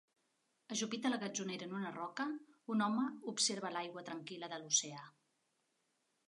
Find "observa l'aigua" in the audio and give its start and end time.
3.33-4.05